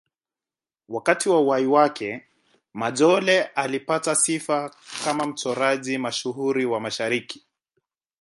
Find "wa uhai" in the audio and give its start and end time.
1.29-1.65